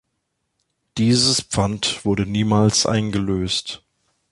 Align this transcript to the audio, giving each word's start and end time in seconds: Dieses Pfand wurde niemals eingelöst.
Dieses 0.97 1.41
Pfand 1.41 2.03
wurde 2.05 2.25
niemals 2.25 2.87
eingelöst. 2.87 3.83